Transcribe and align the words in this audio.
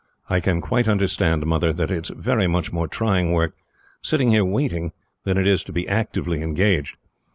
"I 0.31 0.39
can 0.39 0.61
quite 0.61 0.87
understand, 0.87 1.45
Mother, 1.45 1.71
that 1.73 1.91
it 1.91 2.09
is 2.09 2.17
very 2.17 2.47
much 2.47 2.73
more 2.73 2.87
trying 2.87 3.33
work, 3.33 3.53
sitting 4.01 4.31
here 4.31 4.43
waiting, 4.43 4.93
than 5.25 5.37
it 5.37 5.45
is 5.45 5.63
to 5.65 5.71
be 5.71 5.87
actively 5.87 6.41
engaged. 6.41 6.97